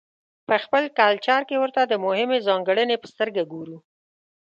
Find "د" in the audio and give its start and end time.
1.85-1.93